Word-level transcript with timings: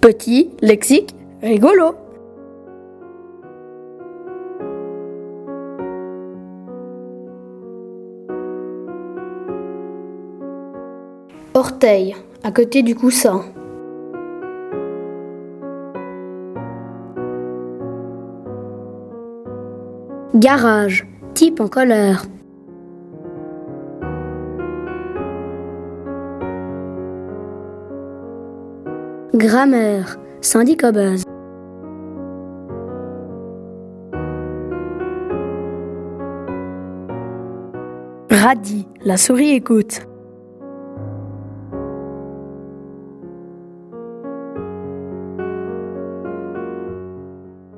Petit, 0.00 0.50
lexique, 0.62 1.14
rigolo. 1.42 1.94
Orteil, 11.54 12.14
à 12.44 12.52
côté 12.52 12.82
du 12.82 12.94
coussin. 12.94 13.44
Garage, 20.36 21.08
type 21.34 21.58
en 21.60 21.66
colère. 21.66 22.22
Grammaire, 29.34 30.16
syndicat 30.40 30.90
base. 30.90 31.24
Radis, 38.30 38.88
la 39.04 39.18
souris 39.18 39.50
écoute. 39.50 40.06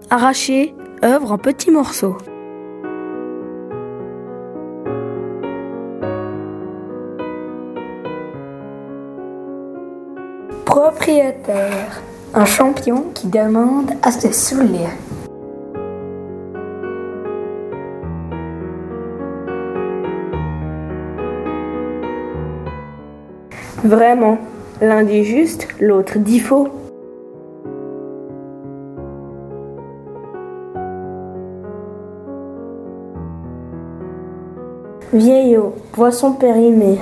Arraché, 0.08 0.74
œuvre 1.02 1.32
en 1.32 1.38
petits 1.38 1.72
morceaux. 1.72 2.16
Propriétaire, 10.70 12.00
un 12.32 12.44
champion 12.44 13.06
qui 13.12 13.26
demande 13.26 13.90
à 14.04 14.12
se 14.12 14.30
saouler. 14.30 14.86
Vraiment, 23.82 24.38
l'un 24.80 25.02
dit 25.02 25.24
juste, 25.24 25.66
l'autre 25.80 26.18
dit 26.18 26.38
faux. 26.38 26.68
Vieillot, 35.12 35.74
poisson 35.90 36.34
périmé. 36.34 37.00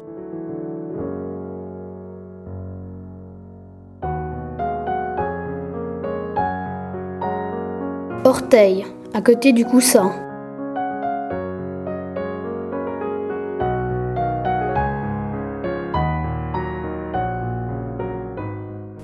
Orteil, 8.29 8.85
à 9.15 9.23
côté 9.23 9.55
du 9.55 9.65
coussin. 9.65 10.13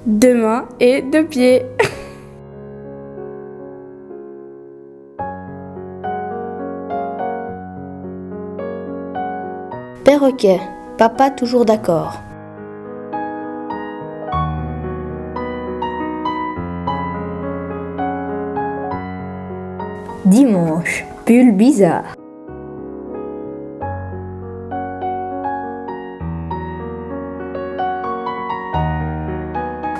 Deux 0.04 0.34
mains 0.34 0.66
et 0.78 1.00
deux 1.00 1.24
pieds. 1.24 1.62
Perroquet, 10.04 10.60
papa 10.98 11.30
toujours 11.30 11.64
d'accord. 11.64 12.20
Dimanche, 20.26 21.04
pull 21.26 21.52
bizarre. 21.52 22.16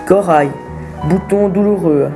Corail, 0.07 0.51
bouton 1.11 1.51
douloureux. 1.51 2.09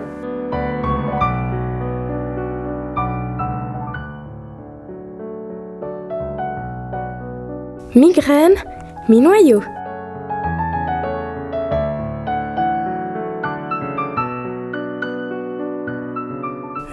Migraine, 7.95 8.55
mi-noyau. 9.11 9.61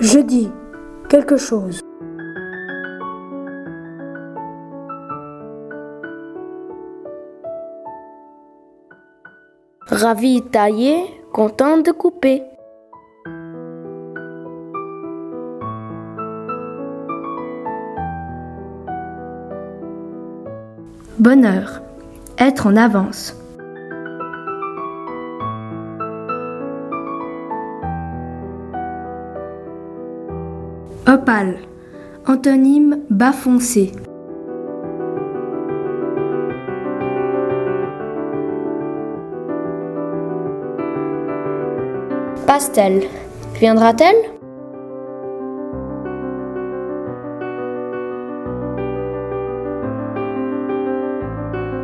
Je 0.02 0.20
dis 0.20 0.52
quelque 1.10 1.38
chose. 1.38 1.82
Ravi 9.88 10.42
taillé, 10.42 11.06
content 11.32 11.78
de 11.78 11.92
couper. 11.92 12.44
Bonheur, 21.20 21.82
être 22.38 22.68
en 22.68 22.76
avance. 22.76 23.45
Opale, 31.08 31.60
antonyme 32.26 33.02
bas 33.12 33.32
foncé. 33.32 33.92
Pastel, 42.48 43.04
viendra-t-elle? 43.60 44.16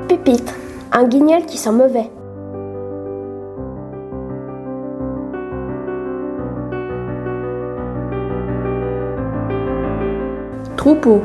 Pupitre, 0.08 0.56
un 0.92 1.04
guignol 1.04 1.46
qui 1.46 1.58
sent 1.58 1.72
mauvais. 1.72 2.10
Troupeau, 10.78 11.22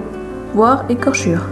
voire 0.54 0.84
écorchure. 0.90 1.48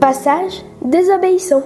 Passage 0.00 0.62
désobéissant. 0.82 1.62